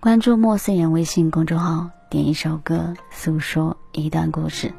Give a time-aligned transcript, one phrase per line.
[0.00, 4.68] 关注莫思言微信公众号，点一首歌，诉说一段故事。《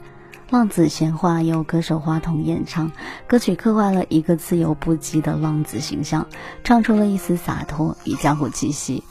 [0.50, 2.92] 浪子闲话》由歌手花童演唱，
[3.28, 6.26] 歌曲刻画了一个自由不羁的浪子形象，
[6.64, 9.04] 唱出了一丝洒脱与江湖气息。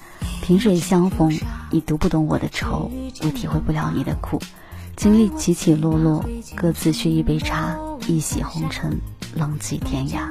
[0.42, 1.38] 萍水相逢，
[1.70, 2.90] 你读不懂我的愁，
[3.22, 4.42] 我体会不了你的苦。
[4.96, 6.24] 经历起起落落，
[6.56, 8.98] 各自续一杯茶，一洗红尘，
[9.36, 10.22] 浪迹天涯。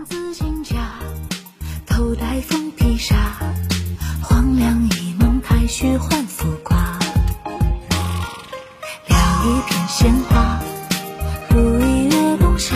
[1.86, 3.16] 头戴凤披纱，
[4.21, 4.89] 黄粱一，
[5.70, 6.75] 虚幻浮夸。
[9.05, 10.59] 聊一片鲜花，
[11.51, 12.75] 如一月冬沙。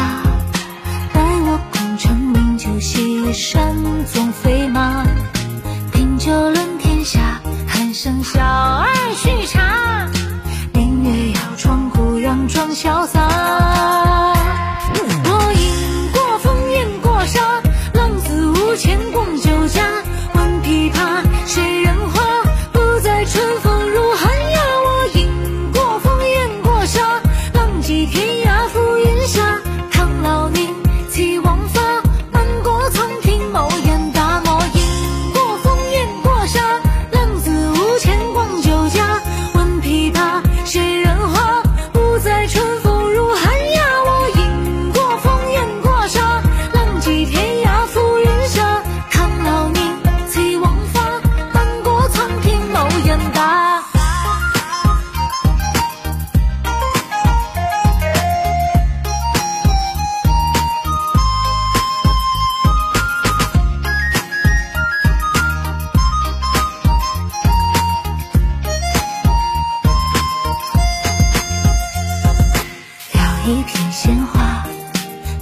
[1.11, 3.75] 待我功成名就，西山
[4.05, 4.62] 纵飞
[73.45, 74.63] 一片鲜花，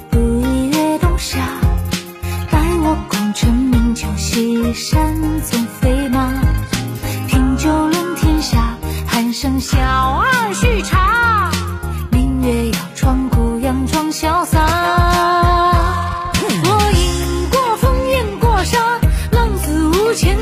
[0.09, 1.37] 不一月冬夏。
[2.49, 6.33] 待我功成名就，西山纵飞马，
[7.27, 11.51] 品酒论天下，喊声小二续茶。
[12.11, 14.65] 明月摇窗，孤佯装潇洒。
[16.33, 18.79] 我饮过风，咽过沙，
[19.31, 20.40] 浪子无钱。